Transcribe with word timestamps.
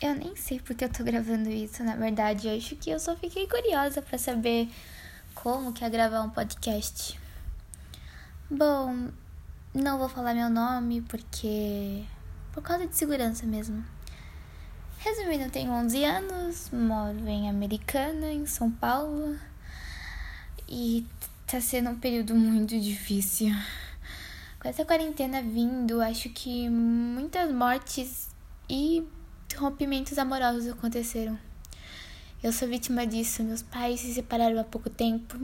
Eu 0.00 0.14
nem 0.14 0.36
sei 0.36 0.60
porque 0.60 0.84
eu 0.84 0.88
tô 0.88 1.02
gravando 1.04 1.48
isso, 1.48 1.82
na 1.82 1.96
verdade. 1.96 2.48
Eu 2.48 2.56
acho 2.56 2.76
que 2.76 2.90
eu 2.90 2.98
só 2.98 3.16
fiquei 3.16 3.46
curiosa 3.46 4.02
para 4.02 4.18
saber 4.18 4.68
como 5.34 5.72
que 5.72 5.84
é 5.84 5.90
gravar 5.90 6.22
um 6.22 6.30
podcast. 6.30 7.18
Bom, 8.50 9.08
não 9.74 9.98
vou 9.98 10.08
falar 10.08 10.34
meu 10.34 10.50
nome 10.50 11.00
porque 11.02 12.04
por 12.52 12.62
causa 12.62 12.86
de 12.86 12.96
segurança 12.96 13.46
mesmo. 13.46 13.84
Resumindo, 14.98 15.44
eu 15.44 15.50
tenho 15.50 15.70
11 15.70 16.04
anos, 16.04 16.70
moro 16.72 17.28
em 17.28 17.48
Americana, 17.48 18.32
em 18.32 18.46
São 18.46 18.70
Paulo. 18.70 19.36
E 20.68 21.06
tá 21.46 21.60
sendo 21.60 21.90
um 21.90 21.98
período 21.98 22.34
muito 22.34 22.78
difícil. 22.80 23.54
Com 24.60 24.68
essa 24.68 24.84
quarentena 24.84 25.42
vindo, 25.42 26.00
acho 26.00 26.30
que 26.30 26.68
muitas 26.70 27.52
mortes 27.52 28.30
e 28.68 29.06
rompimentos 29.56 30.18
amorosos 30.18 30.68
aconteceram. 30.68 31.38
Eu 32.42 32.52
sou 32.52 32.68
vítima 32.68 33.06
disso. 33.06 33.42
Meus 33.42 33.62
pais 33.62 34.00
se 34.00 34.12
separaram 34.12 34.60
há 34.60 34.64
pouco 34.64 34.90
tempo. 34.90 35.38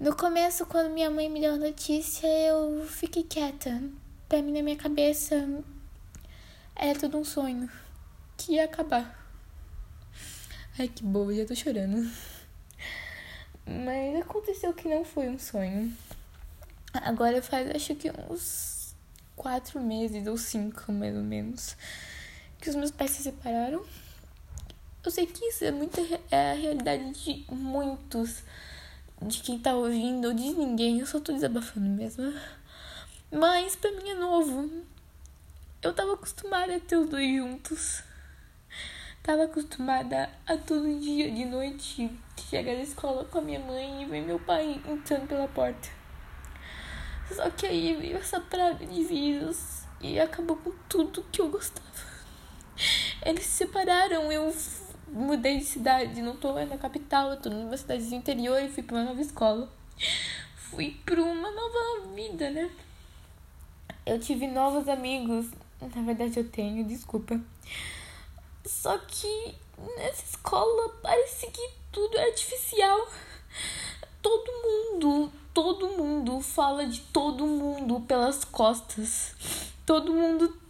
No 0.00 0.16
começo, 0.16 0.66
quando 0.66 0.92
minha 0.92 1.10
mãe 1.10 1.28
me 1.28 1.40
deu 1.40 1.54
a 1.54 1.56
notícia, 1.56 2.26
eu 2.26 2.84
fiquei 2.86 3.22
quieta. 3.22 3.82
Pra 4.28 4.42
mim, 4.42 4.52
na 4.52 4.62
minha 4.62 4.76
cabeça, 4.76 5.36
era 6.74 6.98
tudo 6.98 7.18
um 7.18 7.24
sonho 7.24 7.70
que 8.36 8.54
ia 8.54 8.64
acabar. 8.64 9.22
Ai, 10.78 10.88
que 10.88 11.04
boa, 11.04 11.34
já 11.34 11.46
tô 11.46 11.54
chorando. 11.54 12.10
Mas 13.64 14.20
aconteceu 14.20 14.72
que 14.72 14.88
não 14.88 15.04
foi 15.04 15.28
um 15.28 15.38
sonho. 15.38 15.96
Agora 16.92 17.40
faz 17.40 17.70
acho 17.70 17.94
que 17.94 18.10
uns 18.28 18.94
quatro 19.36 19.80
meses 19.80 20.26
ou 20.26 20.36
cinco, 20.36 20.92
mais 20.92 21.16
ou 21.16 21.22
menos, 21.22 21.76
que 22.62 22.70
os 22.70 22.76
meus 22.76 22.92
pais 22.92 23.10
se 23.10 23.24
separaram. 23.24 23.84
Eu 25.04 25.10
sei 25.10 25.26
que 25.26 25.44
isso 25.46 25.64
é 25.64 25.72
muita 25.72 26.00
é 26.30 26.52
a 26.52 26.54
realidade 26.54 27.10
de 27.10 27.44
muitos, 27.50 28.44
de 29.20 29.40
quem 29.40 29.58
tá 29.58 29.74
ouvindo 29.74 30.28
ou 30.28 30.32
de 30.32 30.54
ninguém. 30.54 31.00
Eu 31.00 31.06
só 31.06 31.18
tô 31.18 31.32
desabafando 31.32 31.88
mesmo. 31.88 32.32
Mas 33.32 33.74
pra 33.74 33.90
mim 33.90 34.10
é 34.10 34.14
novo. 34.14 34.70
Eu 35.82 35.92
tava 35.92 36.14
acostumada 36.14 36.76
a 36.76 36.80
ter 36.80 36.96
os 36.96 37.10
dois 37.10 37.36
juntos. 37.36 38.04
Tava 39.24 39.44
acostumada 39.44 40.30
a 40.46 40.56
todo 40.56 41.00
dia 41.00 41.32
de 41.32 41.44
noite 41.44 42.10
chegar 42.48 42.74
na 42.74 42.82
escola 42.82 43.24
com 43.24 43.38
a 43.38 43.42
minha 43.42 43.58
mãe 43.58 44.02
e 44.02 44.04
ver 44.04 44.22
meu 44.22 44.38
pai 44.38 44.80
entrando 44.86 45.26
pela 45.26 45.48
porta. 45.48 45.88
Só 47.28 47.50
que 47.50 47.66
aí 47.66 47.96
veio 47.96 48.18
essa 48.18 48.40
praga 48.40 48.86
de 48.86 49.02
vírus 49.02 49.82
e 50.00 50.20
acabou 50.20 50.56
com 50.56 50.72
tudo 50.88 51.24
que 51.32 51.40
eu 51.40 51.48
gostava. 51.48 52.11
Eles 53.24 53.44
se 53.44 53.50
separaram, 53.50 54.32
eu 54.32 54.52
mudei 55.08 55.58
de 55.58 55.64
cidade, 55.64 56.22
não 56.22 56.36
tô 56.36 56.52
na 56.64 56.78
capital, 56.78 57.30
eu 57.30 57.36
tô 57.36 57.50
numa 57.50 57.76
cidade 57.76 58.04
do 58.04 58.14
interior 58.14 58.60
e 58.62 58.68
fui 58.68 58.82
pra 58.82 58.96
uma 58.96 59.04
nova 59.04 59.20
escola. 59.20 59.70
Fui 60.56 60.96
pra 61.04 61.22
uma 61.22 61.50
nova 61.50 62.14
vida, 62.14 62.50
né? 62.50 62.70
Eu 64.04 64.18
tive 64.18 64.46
novos 64.48 64.88
amigos. 64.88 65.46
Na 65.80 66.02
verdade 66.02 66.38
eu 66.38 66.48
tenho, 66.48 66.84
desculpa. 66.84 67.40
Só 68.64 68.96
que 68.98 69.54
nessa 69.96 70.24
escola 70.24 70.88
parece 71.02 71.48
que 71.48 71.70
tudo 71.90 72.16
é 72.16 72.24
artificial. 72.24 73.08
Todo 74.20 74.52
mundo, 74.52 75.32
todo 75.52 75.88
mundo 75.88 76.40
fala 76.40 76.86
de 76.86 77.00
todo 77.00 77.46
mundo 77.46 78.00
pelas 78.00 78.44
costas. 78.44 79.34
Todo 79.84 80.12
mundo 80.12 80.61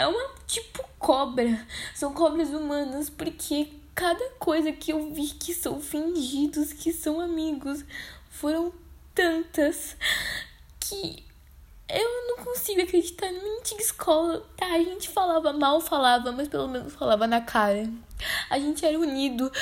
é 0.00 0.06
uma 0.06 0.30
tipo 0.46 0.82
cobra. 0.98 1.66
São 1.94 2.14
cobras 2.14 2.48
humanas 2.48 3.10
porque 3.10 3.68
cada 3.94 4.30
coisa 4.38 4.72
que 4.72 4.92
eu 4.92 5.12
vi 5.12 5.28
que 5.28 5.52
são 5.52 5.78
fingidos, 5.78 6.72
que 6.72 6.90
são 6.90 7.20
amigos, 7.20 7.84
foram 8.30 8.72
tantas 9.14 9.94
que 10.80 11.22
eu 11.86 12.28
não 12.28 12.44
consigo 12.44 12.80
acreditar 12.80 13.30
na 13.30 13.42
minha 13.42 13.58
antiga 13.58 13.82
escola. 13.82 14.42
Tá, 14.56 14.66
a 14.72 14.82
gente 14.82 15.08
falava 15.10 15.52
mal, 15.52 15.82
falava, 15.82 16.32
mas 16.32 16.48
pelo 16.48 16.68
menos 16.68 16.94
falava 16.94 17.26
na 17.26 17.42
cara. 17.42 17.90
A 18.48 18.58
gente 18.58 18.86
era 18.86 18.98
unido. 18.98 19.52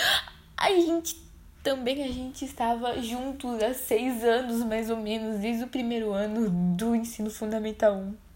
A 0.56 0.70
gente 0.70 1.20
também 1.64 2.04
a 2.04 2.12
gente 2.12 2.44
estava 2.44 3.00
juntos 3.02 3.60
há 3.60 3.74
seis 3.74 4.22
anos, 4.22 4.62
mais 4.62 4.88
ou 4.88 4.96
menos, 4.96 5.40
desde 5.40 5.64
o 5.64 5.68
primeiro 5.68 6.12
ano 6.12 6.48
do 6.76 6.94
ensino 6.94 7.28
fundamental 7.28 7.94
1. 7.94 8.27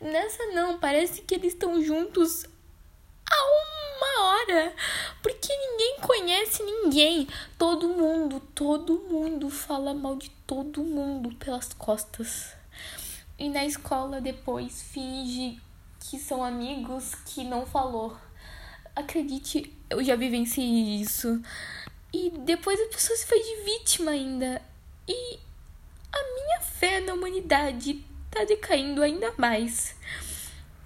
Nessa 0.00 0.46
não, 0.46 0.78
parece 0.78 1.22
que 1.22 1.34
eles 1.34 1.52
estão 1.52 1.82
juntos 1.82 2.44
há 3.30 3.36
uma 3.96 4.24
hora. 4.26 4.74
Porque 5.22 5.48
ninguém 5.56 5.96
conhece 6.00 6.62
ninguém. 6.62 7.26
Todo 7.58 7.88
mundo, 7.88 8.40
todo 8.54 9.06
mundo 9.10 9.48
fala 9.48 9.94
mal 9.94 10.16
de 10.16 10.30
todo 10.46 10.84
mundo 10.84 11.34
pelas 11.36 11.72
costas. 11.72 12.54
E 13.38 13.48
na 13.48 13.64
escola 13.64 14.20
depois 14.20 14.82
finge 14.82 15.60
que 16.00 16.18
são 16.18 16.44
amigos 16.44 17.14
que 17.26 17.44
não 17.44 17.66
falou. 17.66 18.16
Acredite, 18.94 19.74
eu 19.90 20.02
já 20.02 20.16
vivenciei 20.16 21.00
isso. 21.00 21.42
E 22.12 22.30
depois 22.30 22.80
a 22.80 22.86
pessoa 22.86 23.16
se 23.16 23.26
faz 23.26 23.44
de 23.44 23.64
vítima 23.64 24.12
ainda. 24.12 24.62
E 25.08 25.38
a 26.12 26.34
minha 26.34 26.60
fé 26.60 27.00
na 27.00 27.14
humanidade 27.14 28.04
tá 28.30 28.44
decaindo 28.44 29.02
ainda 29.02 29.32
mais. 29.36 29.94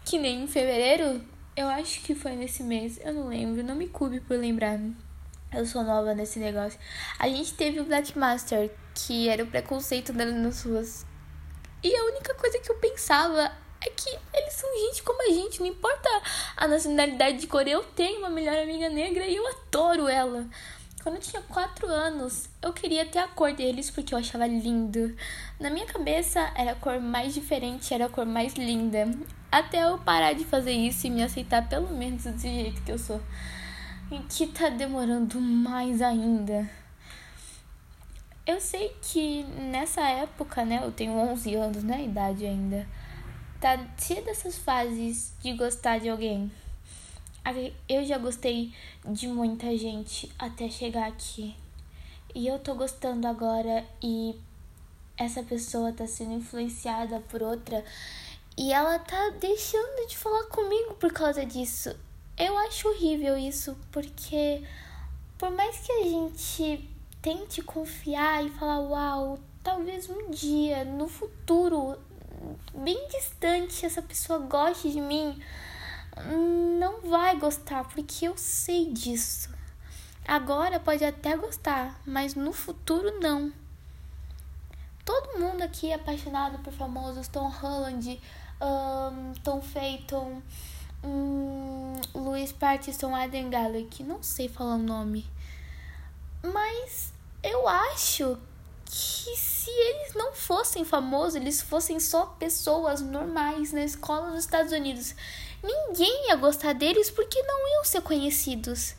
Que 0.05 0.19
nem 0.19 0.45
em 0.45 0.47
fevereiro, 0.47 1.23
eu 1.56 1.69
acho 1.69 2.01
que 2.03 2.15
foi 2.15 2.33
nesse 2.33 2.62
mês, 2.62 2.99
eu 3.05 3.12
não 3.12 3.28
lembro, 3.28 3.62
não 3.62 3.75
me 3.75 3.89
cube 3.89 4.21
por 4.21 4.37
lembrar. 4.39 4.78
Eu 5.53 5.67
sou 5.67 5.83
nova 5.83 6.15
nesse 6.15 6.39
negócio. 6.39 6.79
A 7.19 7.29
gente 7.29 7.55
teve 7.55 7.81
o 7.81 7.84
Black 7.84 8.17
Master, 8.19 8.71
que 8.95 9.29
era 9.29 9.43
o 9.43 9.47
preconceito 9.47 10.12
dando 10.12 10.34
nas 10.34 10.62
ruas 10.62 11.05
e 11.83 11.97
a 11.97 12.05
única 12.05 12.34
coisa 12.34 12.59
que 12.59 12.71
eu 12.71 12.77
pensava 12.77 13.50
é 13.81 13.89
que 13.89 14.11
eles 14.34 14.53
são 14.53 14.69
gente 14.87 15.03
como 15.03 15.23
a 15.23 15.33
gente, 15.33 15.61
não 15.61 15.67
importa 15.67 16.11
a 16.55 16.69
nacionalidade 16.69 17.39
de 17.39 17.47
cor. 17.47 17.67
Eu 17.67 17.83
tenho 17.83 18.19
uma 18.19 18.29
melhor 18.29 18.59
amiga 18.59 18.91
negra 18.91 19.25
e 19.25 19.37
eu 19.37 19.47
adoro 19.47 20.06
ela. 20.06 20.47
Quando 21.03 21.15
eu 21.15 21.21
tinha 21.22 21.41
4 21.41 21.87
anos, 21.87 22.49
eu 22.61 22.75
queria 22.75 23.06
ter 23.06 23.21
a 23.21 23.28
cor 23.28 23.55
deles 23.55 23.91
porque 23.91 24.12
eu 24.12 24.19
achava 24.19 24.47
lindo. 24.47 25.16
Na 25.59 25.71
minha 25.71 25.87
cabeça, 25.87 26.53
era 26.55 26.72
a 26.72 26.75
cor 26.75 27.00
mais 27.00 27.33
diferente, 27.33 27.94
era 27.94 28.05
a 28.05 28.09
cor 28.11 28.27
mais 28.27 28.55
linda. 28.55 29.11
Até 29.50 29.83
eu 29.83 29.97
parar 29.97 30.34
de 30.34 30.44
fazer 30.44 30.72
isso 30.72 31.06
e 31.06 31.11
me 31.11 31.22
aceitar 31.22 31.66
pelo 31.66 31.88
menos 31.88 32.25
do 32.25 32.38
jeito 32.38 32.83
que 32.83 32.93
eu 32.93 32.99
sou. 32.99 33.21
E 34.11 34.19
que 34.19 34.47
tá 34.49 34.69
demorando 34.69 35.41
mais 35.41 36.03
ainda. 36.03 36.69
Eu 38.47 38.61
sei 38.61 38.94
que 39.00 39.44
nessa 39.44 40.03
época, 40.03 40.67
né, 40.67 40.81
eu 40.82 40.93
tenho 40.93 41.12
11 41.12 41.55
anos 41.55 41.82
na 41.82 41.99
idade 41.99 42.44
ainda, 42.44 42.87
tá 43.59 43.78
cheia 43.97 44.21
dessas 44.21 44.59
fases 44.59 45.32
de 45.41 45.55
gostar 45.55 45.99
de 45.99 46.11
alguém. 46.11 46.50
Eu 47.89 48.05
já 48.05 48.19
gostei 48.19 48.73
de 49.05 49.27
muita 49.27 49.77
gente 49.77 50.31
até 50.39 50.69
chegar 50.69 51.09
aqui. 51.09 51.55
E 52.34 52.47
eu 52.47 52.59
tô 52.59 52.75
gostando 52.75 53.27
agora 53.27 53.84
e 54.03 54.39
essa 55.17 55.43
pessoa 55.43 55.93
tá 55.93 56.06
sendo 56.06 56.33
influenciada 56.33 57.21
por 57.21 57.43
outra 57.43 57.84
e 58.56 58.73
ela 58.73 58.99
tá 58.99 59.31
deixando 59.41 60.06
de 60.06 60.17
falar 60.17 60.45
comigo 60.45 60.95
por 60.95 61.12
causa 61.12 61.45
disso. 61.45 61.97
Eu 62.39 62.56
acho 62.59 62.89
horrível 62.89 63.37
isso, 63.37 63.77
porque 63.91 64.62
por 65.39 65.50
mais 65.50 65.79
que 65.79 65.93
a 65.93 66.05
gente 66.05 66.89
tente 67.23 67.62
confiar 67.62 68.45
e 68.45 68.50
falar: 68.50 68.81
Uau, 68.81 69.39
talvez 69.62 70.09
um 70.09 70.31
dia, 70.31 70.84
no 70.84 71.09
futuro, 71.09 71.99
bem 72.75 73.09
distante, 73.09 73.84
essa 73.84 74.03
pessoa 74.03 74.39
goste 74.39 74.91
de 74.91 75.00
mim. 75.00 75.41
Não 76.78 77.00
vai 77.02 77.37
gostar, 77.38 77.85
porque 77.85 78.26
eu 78.26 78.37
sei 78.37 78.93
disso. 78.93 79.50
Agora 80.26 80.79
pode 80.79 81.05
até 81.05 81.37
gostar, 81.37 82.00
mas 82.06 82.35
no 82.35 82.52
futuro 82.52 83.20
não. 83.20 83.52
Todo 85.05 85.38
mundo 85.40 85.62
aqui 85.62 85.90
é 85.90 85.94
apaixonado 85.94 86.58
por 86.58 86.73
famosos 86.73 87.26
Tom 87.26 87.49
Holland, 87.49 88.20
um, 88.61 89.32
Tom 89.43 89.61
Phaeton, 89.61 90.43
um, 91.02 91.94
Louis 92.14 92.52
Partison, 92.52 93.14
Adam 93.14 93.50
Gallagher, 93.50 94.06
não 94.06 94.23
sei 94.23 94.49
falar 94.49 94.75
o 94.75 94.79
nome. 94.79 95.26
Mas 96.43 97.12
eu 97.43 97.67
acho 97.67 98.38
que 98.85 99.37
se 99.37 99.70
eles 99.70 100.14
não 100.14 100.32
fossem 100.32 100.85
famosos, 100.85 101.37
eles 101.37 101.62
fossem 101.62 101.99
só 102.00 102.26
pessoas 102.26 103.00
normais 103.00 103.73
na 103.73 103.85
escola 103.85 104.31
nos 104.31 104.40
Estados 104.40 104.73
Unidos, 104.73 105.14
ninguém 105.62 106.29
ia 106.29 106.37
gostar 106.37 106.73
deles 106.73 107.11
porque 107.11 107.43
não 107.43 107.69
iam 107.75 107.85
ser 107.85 108.03
conhecidos. 108.03 108.95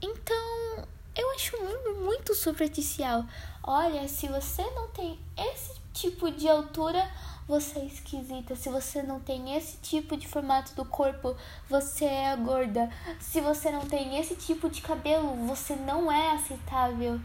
Então, 0.00 0.86
eu 1.16 1.30
acho 1.32 1.60
muito, 1.62 1.94
muito 1.96 2.34
superficial. 2.34 3.24
Olha, 3.62 4.06
se 4.08 4.28
você 4.28 4.62
não 4.70 4.88
tem 4.88 5.18
esse 5.36 5.74
tipo 5.92 6.30
de 6.30 6.48
altura, 6.48 7.10
você 7.48 7.80
é 7.80 7.84
esquisita. 7.86 8.54
Se 8.54 8.68
você 8.68 9.02
não 9.02 9.18
tem 9.18 9.56
esse 9.56 9.78
tipo 9.78 10.16
de 10.16 10.28
formato 10.28 10.74
do 10.74 10.84
corpo, 10.84 11.34
você 11.68 12.04
é 12.04 12.36
gorda. 12.36 12.88
Se 13.18 13.40
você 13.40 13.70
não 13.70 13.86
tem 13.86 14.18
esse 14.18 14.36
tipo 14.36 14.70
de 14.70 14.80
cabelo, 14.82 15.34
você 15.46 15.74
não 15.74 16.12
é 16.12 16.32
aceitável. 16.32 17.20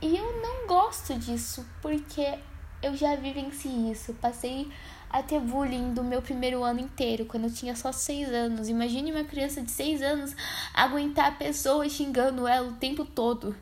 E 0.00 0.16
eu 0.16 0.42
não 0.42 0.66
gosto 0.66 1.14
disso, 1.14 1.64
porque 1.80 2.38
eu 2.82 2.96
já 2.96 3.14
vivenciei 3.16 3.92
isso. 3.92 4.12
Passei 4.14 4.70
a 5.18 5.22
ter 5.22 5.40
bullying 5.40 5.94
do 5.94 6.04
meu 6.04 6.20
primeiro 6.20 6.62
ano 6.62 6.80
inteiro, 6.80 7.24
quando 7.26 7.44
eu 7.44 7.52
tinha 7.52 7.74
só 7.74 7.92
seis 7.92 8.28
anos. 8.28 8.68
Imagine 8.68 9.12
uma 9.12 9.24
criança 9.24 9.62
de 9.62 9.70
seis 9.70 10.02
anos 10.02 10.34
aguentar 10.74 11.38
pessoas 11.38 11.92
xingando 11.92 12.46
ela 12.46 12.68
o 12.68 12.74
tempo 12.74 13.04
todo. 13.04 13.56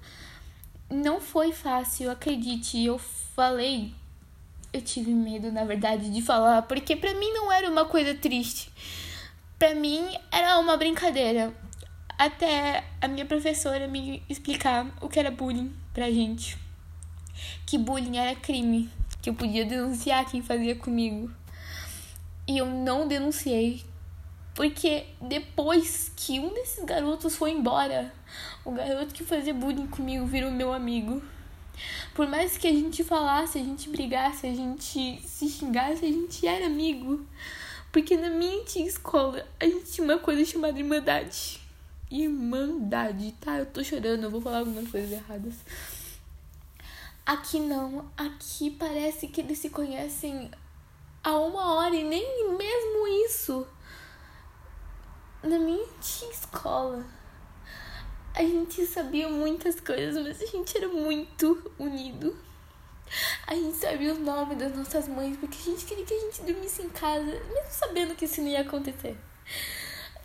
Não 0.91 1.21
foi 1.21 1.53
fácil, 1.53 2.11
acredite. 2.11 2.85
Eu 2.85 2.99
falei 2.99 3.95
eu 4.75 4.83
tive 4.83 5.15
medo, 5.15 5.53
na 5.53 5.65
verdade, 5.65 6.11
de 6.11 6.21
falar, 6.21 6.63
porque 6.63 6.97
para 6.97 7.15
mim 7.15 7.33
não 7.33 7.51
era 7.53 7.71
uma 7.71 7.85
coisa 7.85 8.13
triste. 8.13 8.73
Para 9.57 9.73
mim 9.73 10.05
era 10.33 10.59
uma 10.59 10.77
brincadeira. 10.77 11.55
Até 12.19 12.83
a 13.01 13.07
minha 13.07 13.25
professora 13.25 13.87
me 13.87 14.21
explicar 14.29 14.87
o 15.01 15.09
que 15.09 15.21
era 15.21 15.31
bullying 15.31 15.73
pra 15.93 16.11
gente. 16.11 16.59
Que 17.65 17.79
bullying 17.79 18.17
era 18.17 18.35
crime, 18.35 18.91
que 19.23 19.31
eu 19.31 19.35
podia 19.35 19.65
denunciar 19.65 20.29
quem 20.29 20.43
fazia 20.43 20.75
comigo. 20.75 21.31
E 22.47 22.59
eu 22.59 22.67
não 22.67 23.09
denunciei, 23.09 23.85
porque 24.55 25.07
depois 25.21 26.13
que 26.15 26.39
um 26.39 26.53
desses 26.53 26.85
garotos 26.85 27.35
foi 27.37 27.51
embora, 27.51 28.13
o 28.65 28.71
garoto 28.71 29.15
que 29.15 29.25
fazia 29.25 29.55
bullying 29.55 29.87
comigo 29.87 30.27
virou 30.27 30.51
meu 30.51 30.73
amigo. 30.73 31.23
Por 32.15 32.29
mais 32.29 32.57
que 32.57 32.69
a 32.69 32.73
gente 32.73 33.03
falasse, 33.03 33.59
a 33.59 33.65
gente 33.65 33.89
brigasse, 33.89 34.47
a 34.47 34.55
gente 34.55 35.21
se 35.27 35.49
xingasse, 35.49 36.05
a 36.05 36.09
gente 36.09 36.47
era 36.47 36.67
amigo. 36.67 37.27
Porque 37.91 38.17
na 38.17 38.31
minha 38.31 38.61
antiga 38.61 38.89
escola, 38.89 39.47
a 39.59 39.65
gente 39.65 39.91
tinha 39.91 40.05
uma 40.05 40.19
coisa 40.19 40.45
chamada 40.45 40.79
Irmandade. 40.79 41.61
Irmandade, 42.11 43.35
tá? 43.41 43.59
Eu 43.59 43.67
tô 43.67 43.83
chorando, 43.83 44.25
eu 44.25 44.31
vou 44.31 44.41
falar 44.41 44.59
algumas 44.59 44.89
coisas 44.89 45.11
erradas. 45.11 45.55
Aqui 47.27 47.59
não, 47.59 48.05
aqui 48.17 48.71
parece 48.71 49.29
que 49.29 49.41
eles 49.41 49.59
se 49.59 49.71
conhecem 49.71 50.51
há 51.25 51.37
uma 51.39 51.75
hora 51.75 51.97
e 51.97 52.05
nem 52.05 52.57
mesmo 52.57 53.09
isso. 53.27 53.67
Na 55.43 55.59
minha 55.59 55.87
escola 56.31 57.05
a 58.35 58.43
gente 58.43 58.85
sabia 58.87 59.29
muitas 59.29 59.81
coisas, 59.81 60.23
mas 60.23 60.43
a 60.43 60.47
gente 60.47 60.77
era 60.77 60.89
muito 60.89 61.73
unido. 61.79 62.37
A 63.47 63.55
gente 63.55 63.77
sabia 63.77 64.13
o 64.13 64.19
nome 64.19 64.55
das 64.57 64.77
nossas 64.77 65.09
mães 65.09 65.37
porque 65.37 65.57
a 65.57 65.73
gente 65.73 65.85
queria 65.85 66.05
que 66.05 66.15
a 66.15 66.21
gente 66.21 66.43
dormisse 66.43 66.83
em 66.83 66.89
casa, 66.89 67.25
mesmo 67.25 67.71
sabendo 67.71 68.15
que 68.15 68.25
isso 68.25 68.41
não 68.41 68.49
ia 68.49 68.61
acontecer. 68.61 69.17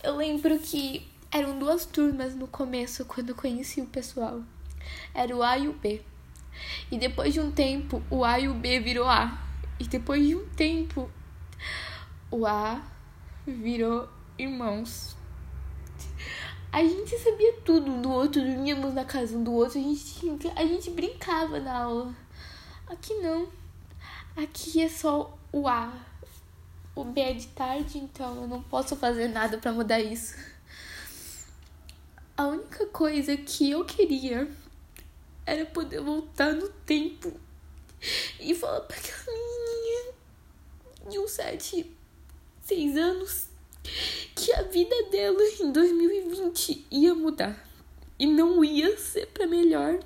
Eu 0.04 0.16
lembro 0.16 0.58
que 0.60 1.08
eram 1.32 1.60
duas 1.60 1.86
turmas 1.86 2.34
no 2.36 2.48
começo, 2.48 3.06
quando 3.06 3.30
eu 3.30 3.36
conheci 3.36 3.80
o 3.80 3.86
pessoal. 3.86 4.42
Era 5.14 5.36
o 5.36 5.44
A 5.44 5.58
e 5.58 5.68
o 5.68 5.74
B. 5.74 6.02
E 6.90 6.98
depois 6.98 7.34
de 7.34 7.40
um 7.40 7.52
tempo, 7.52 8.02
o 8.10 8.26
A 8.26 8.40
e 8.40 8.48
o 8.48 8.54
B 8.54 8.80
virou 8.80 9.08
A. 9.08 9.49
E 9.80 9.86
depois 9.86 10.26
de 10.28 10.36
um 10.36 10.46
tempo, 10.50 11.10
o 12.30 12.46
A 12.46 12.82
virou 13.48 14.10
irmãos. 14.38 15.16
A 16.72 16.84
gente 16.84 17.18
sabia 17.18 17.54
tudo 17.66 18.02
do 18.02 18.12
outro, 18.12 18.42
dormíamos 18.42 18.94
na 18.94 19.04
casa 19.04 19.36
um 19.36 19.44
do 19.44 19.54
outro, 19.54 19.80
a 19.80 19.82
gente, 19.82 20.52
a 20.56 20.66
gente 20.66 20.92
brincava 20.92 21.60
na 21.60 21.84
aula. 21.84 22.16
Aqui 22.88 23.14
não. 23.16 23.48
Aqui 24.36 24.82
é 24.82 24.90
só 24.90 25.38
o 25.52 25.68
A. 25.68 25.92
O 26.96 27.04
B 27.04 27.22
é 27.22 27.34
de 27.34 27.48
tarde, 27.48 27.98
então 27.98 28.36
eu 28.36 28.48
não 28.48 28.62
posso 28.62 28.96
fazer 28.96 29.30
nada 29.30 29.58
para 29.58 29.72
mudar 29.72 30.00
isso. 30.00 30.36
A 32.36 32.48
única 32.48 32.86
coisa 32.88 33.36
que 33.36 33.72
eu 33.72 33.84
queria 33.86 34.50
era 35.46 35.66
poder 35.66 36.02
voltar 36.02 36.54
no 36.54 36.70
tempo 36.70 37.34
e 38.40 38.54
falar 38.54 38.82
pra 38.82 38.96
aquela 38.96 39.49
de 41.10 41.20
uns 41.20 41.32
sete, 41.32 41.92
seis 42.62 42.96
anos 42.96 43.48
que 44.36 44.54
a 44.54 44.62
vida 44.64 44.96
dela 45.12 45.42
em 45.60 45.72
2020 45.72 46.86
ia 46.92 47.16
mudar 47.16 47.68
e 48.18 48.26
não 48.26 48.64
ia 48.64 48.98
ser 48.98 49.28
para 49.28 49.48
melhor. 49.48 50.00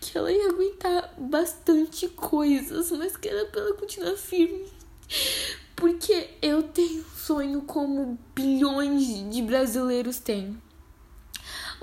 Que 0.00 0.18
ela 0.18 0.30
ia 0.30 0.48
aguentar 0.48 1.14
bastante 1.16 2.08
coisas, 2.08 2.90
mas 2.90 3.16
que 3.16 3.28
era 3.28 3.46
pra 3.46 3.62
ela 3.62 3.74
continuar 3.74 4.16
firme. 4.16 4.66
Porque 5.74 6.30
eu 6.42 6.62
tenho 6.62 7.00
um 7.00 7.16
sonho 7.16 7.62
como 7.62 8.18
bilhões 8.34 9.30
de 9.30 9.42
brasileiros 9.42 10.18
têm. 10.18 10.60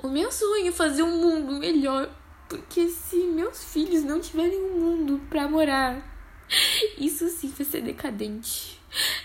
O 0.02 0.08
meu 0.08 0.30
sonho 0.30 0.68
é 0.68 0.72
fazer 0.72 1.02
um 1.02 1.16
mundo 1.16 1.58
melhor. 1.58 2.10
Porque 2.48 2.88
se 2.88 3.16
meus 3.16 3.64
filhos 3.64 4.04
não 4.04 4.20
tiverem 4.20 4.60
um 4.60 4.78
mundo 4.78 5.20
para 5.28 5.48
morar, 5.48 6.13
isso 6.98 7.28
sim 7.28 7.48
vai 7.48 7.66
ser 7.66 7.82
decadente. 7.82 8.80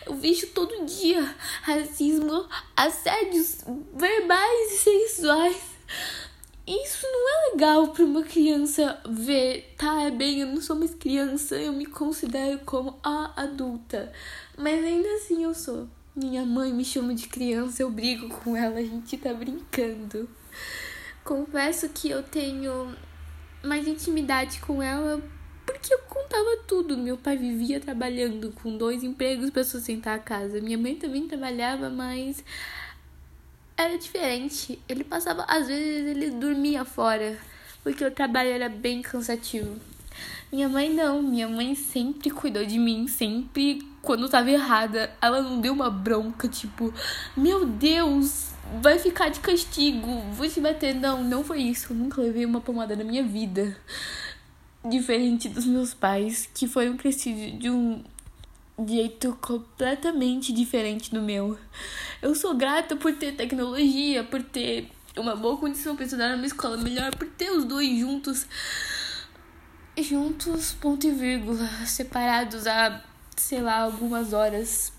Eu 0.06 0.16
vejo 0.16 0.48
todo 0.48 0.86
dia 0.86 1.24
racismo, 1.62 2.48
assédios 2.76 3.64
verbais 3.94 4.72
e 4.74 4.78
sexuais. 4.78 5.62
Isso 6.66 7.04
não 7.04 7.30
é 7.30 7.52
legal 7.52 7.88
para 7.88 8.06
uma 8.06 8.22
criança 8.24 9.02
ver, 9.10 9.74
tá? 9.78 10.04
É 10.04 10.12
bem, 10.12 10.42
eu 10.42 10.48
não 10.48 10.62
sou 10.62 10.76
mais 10.76 10.94
criança, 10.94 11.56
eu 11.56 11.74
me 11.74 11.86
considero 11.86 12.60
como 12.60 13.00
a 13.04 13.42
adulta. 13.42 14.12
Mas 14.56 14.84
ainda 14.84 15.10
assim 15.16 15.44
eu 15.44 15.54
sou. 15.54 15.88
Minha 16.16 16.46
mãe 16.46 16.72
me 16.72 16.86
chama 16.86 17.16
de 17.16 17.28
criança, 17.28 17.82
eu 17.82 17.90
brigo 17.90 18.30
com 18.30 18.56
ela, 18.56 18.78
a 18.78 18.84
gente 18.84 19.18
tá 19.18 19.34
brincando. 19.34 20.30
Confesso 21.24 21.90
que 21.90 22.10
eu 22.10 22.22
tenho 22.22 22.96
mais 23.64 23.88
intimidade 23.88 24.60
com 24.60 24.82
ela 24.82 25.22
porque 25.80 25.94
eu 25.94 26.00
contava 26.00 26.58
tudo. 26.68 26.98
Meu 26.98 27.18
pai 27.18 27.38
vivia 27.38 27.80
trabalhando 27.80 28.54
com 28.62 28.78
dois 28.78 29.04
empregos 29.04 29.50
para 29.50 29.64
sustentar 29.64 30.16
a 30.16 30.20
casa. 30.20 30.62
Minha 30.62 30.78
mãe 30.78 30.96
também 30.96 31.28
trabalhava, 31.28 31.90
mas 31.90 32.44
era 33.78 33.98
diferente. 33.98 34.80
Ele 34.88 35.04
passava, 35.04 35.44
às 35.44 35.68
vezes 35.68 36.08
ele 36.08 36.32
dormia 36.32 36.84
fora, 36.86 37.38
porque 37.84 38.04
o 38.04 38.12
trabalho 38.12 38.50
era 38.50 38.70
bem 38.70 39.02
cansativo. 39.02 39.76
Minha 40.52 40.68
mãe 40.68 40.90
não, 40.94 41.22
minha 41.22 41.48
mãe 41.48 41.76
sempre 41.76 42.30
cuidou 42.30 42.66
de 42.66 42.78
mim, 42.78 43.08
sempre 43.08 43.88
quando 44.02 44.28
tava 44.28 44.50
errada, 44.50 45.12
ela 45.22 45.42
não 45.42 45.62
deu 45.62 45.72
uma 45.72 45.90
bronca, 45.92 46.48
tipo, 46.48 46.92
meu 47.38 47.66
Deus, 47.66 48.50
vai 48.82 48.98
ficar 48.98 49.30
de 49.30 49.40
castigo, 49.40 50.22
vou 50.34 50.50
te 50.50 50.60
bater. 50.60 50.96
Não, 50.96 51.24
não 51.24 51.44
foi 51.44 51.62
isso. 51.62 51.94
Eu 51.94 51.98
nunca 51.98 52.22
levei 52.22 52.46
uma 52.46 52.60
pomada 52.60 52.96
na 52.96 53.04
minha 53.04 53.24
vida 53.24 53.78
diferente 54.84 55.50
dos 55.50 55.66
meus 55.66 55.94
pais, 55.94 56.50
que 56.54 56.68
foram 56.68 56.96
crescidos 56.96 57.60
de 57.60 57.70
um 57.70 58.04
jeito 58.88 59.38
completamente 59.42 60.54
diferente 60.54 61.12
do 61.14 61.22
meu. 61.22 61.58
Eu 62.22 62.34
sou 62.34 62.56
grata 62.56 62.96
por 62.96 63.14
ter 63.14 63.36
tecnologia, 63.36 64.24
por 64.24 64.42
ter 64.42 64.90
uma 65.18 65.36
boa 65.36 65.58
condição 65.58 65.96
para 65.96 66.06
estudar 66.06 66.36
numa 66.36 66.46
escola 66.46 66.78
melhor, 66.78 67.14
por 67.16 67.28
ter 67.28 67.52
os 67.52 67.66
dois 67.66 68.00
juntos. 68.00 68.48
Juntos, 69.98 70.72
ponto 70.74 71.06
e 71.08 71.12
vírgula, 71.12 71.68
separados 71.86 72.66
a, 72.66 73.04
sei 73.36 73.62
lá, 73.62 73.80
algumas 73.80 74.32
horas 74.32 74.94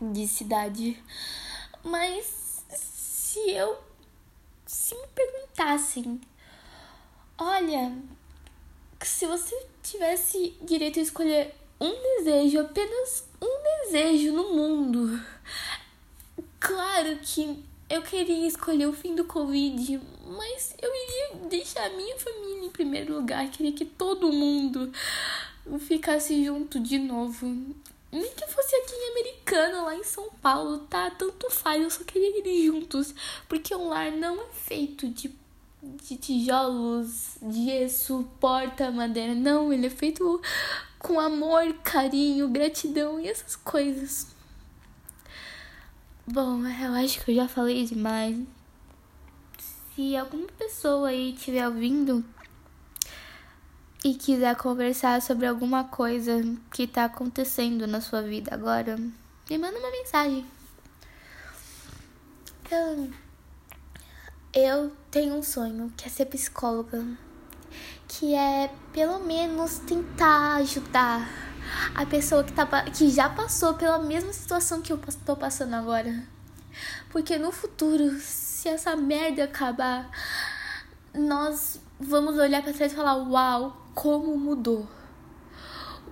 de 0.00 0.28
cidade. 0.28 1.02
Mas 1.82 2.64
se 2.70 3.50
eu. 3.50 3.76
Se 4.64 4.94
me 4.94 5.06
perguntassem, 5.08 6.20
olha, 7.36 7.92
se 9.04 9.26
você 9.26 9.56
tivesse 9.82 10.56
direito 10.62 10.98
a 10.98 11.02
escolher 11.02 11.54
um 11.80 11.92
desejo, 12.18 12.60
apenas 12.60 13.24
um 13.40 13.62
desejo 13.84 14.32
no 14.32 14.54
mundo, 14.54 15.20
claro 16.60 17.18
que 17.22 17.64
eu 17.90 18.00
queria 18.02 18.46
escolher 18.46 18.86
o 18.86 18.92
fim 18.92 19.14
do 19.14 19.24
Covid, 19.24 20.00
mas 20.26 20.74
eu 20.80 20.90
iria 20.90 21.48
deixar 21.48 21.84
a 21.84 21.90
minha 21.90 22.16
família 22.18 22.64
em 22.64 22.70
primeiro 22.70 23.14
lugar. 23.14 23.50
Queria 23.50 23.72
que 23.72 23.84
todo 23.84 24.32
mundo 24.32 24.90
ficasse 25.80 26.44
junto 26.44 26.80
de 26.80 26.98
novo. 26.98 27.46
Nem 28.10 28.30
que 28.34 28.46
fosse 28.46 28.76
aqui 28.76 28.94
em 28.94 29.10
Americana, 29.10 29.82
lá 29.82 29.94
em 29.94 30.04
São 30.04 30.30
Paulo, 30.40 30.78
tá? 30.80 31.10
Tanto 31.10 31.50
faz, 31.50 31.82
eu 31.82 31.90
só 31.90 32.04
queria 32.04 32.46
ir 32.46 32.66
juntos. 32.66 33.14
Porque 33.48 33.74
um 33.74 33.88
lar 33.88 34.10
não 34.10 34.40
é 34.40 34.46
feito 34.52 35.08
de 35.08 35.28
de 35.82 36.16
tijolos, 36.16 37.38
gesso, 37.50 38.24
porta, 38.38 38.90
madeira. 38.90 39.34
Não, 39.34 39.72
ele 39.72 39.86
é 39.86 39.90
feito 39.90 40.40
com 40.98 41.18
amor, 41.18 41.74
carinho, 41.82 42.48
gratidão 42.48 43.18
e 43.18 43.28
essas 43.28 43.56
coisas. 43.56 44.28
Bom, 46.24 46.64
eu 46.64 46.92
acho 46.94 47.24
que 47.24 47.32
eu 47.32 47.34
já 47.34 47.48
falei 47.48 47.84
demais. 47.84 48.38
Se 49.94 50.16
alguma 50.16 50.46
pessoa 50.56 51.08
aí 51.08 51.34
estiver 51.34 51.66
ouvindo 51.66 52.24
e 54.04 54.14
quiser 54.14 54.54
conversar 54.56 55.20
sobre 55.20 55.46
alguma 55.46 55.84
coisa 55.84 56.40
que 56.72 56.86
tá 56.86 57.04
acontecendo 57.04 57.86
na 57.86 58.00
sua 58.00 58.22
vida 58.22 58.54
agora, 58.54 58.96
me 58.96 59.58
manda 59.58 59.78
uma 59.78 59.90
mensagem. 59.90 60.46
Eu, 62.70 63.10
eu 64.54 64.92
tenho 65.10 65.34
um 65.34 65.42
sonho 65.42 65.90
que 65.96 66.06
é 66.06 66.10
ser 66.10 66.26
psicóloga, 66.26 67.02
que 68.06 68.34
é 68.34 68.70
pelo 68.92 69.20
menos 69.20 69.78
tentar 69.78 70.56
ajudar 70.56 71.26
a 71.94 72.04
pessoa 72.04 72.44
que, 72.44 72.52
tá, 72.52 72.66
que 72.90 73.08
já 73.08 73.30
passou 73.30 73.74
pela 73.74 73.98
mesma 73.98 74.32
situação 74.32 74.82
que 74.82 74.92
eu 74.92 75.00
tô 75.24 75.34
passando 75.36 75.74
agora. 75.74 76.22
Porque 77.10 77.38
no 77.38 77.50
futuro, 77.50 78.18
se 78.20 78.68
essa 78.68 78.94
merda 78.94 79.44
acabar, 79.44 80.10
nós 81.14 81.80
vamos 81.98 82.36
olhar 82.36 82.62
para 82.62 82.74
trás 82.74 82.92
e 82.92 82.96
falar: 82.96 83.16
Uau, 83.16 83.86
como 83.94 84.36
mudou! 84.36 84.86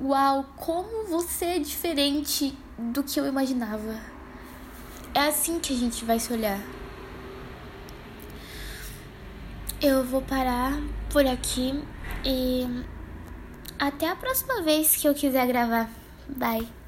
Uau, 0.00 0.46
como 0.56 1.06
você 1.08 1.44
é 1.44 1.58
diferente 1.58 2.56
do 2.78 3.02
que 3.02 3.20
eu 3.20 3.26
imaginava. 3.26 4.00
É 5.12 5.28
assim 5.28 5.58
que 5.58 5.74
a 5.74 5.76
gente 5.76 6.06
vai 6.06 6.18
se 6.18 6.32
olhar. 6.32 6.79
Eu 9.82 10.04
vou 10.04 10.20
parar 10.20 10.78
por 11.10 11.26
aqui 11.26 11.82
e 12.22 12.66
até 13.78 14.10
a 14.10 14.14
próxima 14.14 14.60
vez 14.62 14.94
que 14.94 15.08
eu 15.08 15.14
quiser 15.14 15.46
gravar. 15.46 15.88
Bye. 16.28 16.79